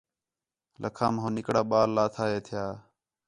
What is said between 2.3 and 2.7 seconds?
ہِے تھیا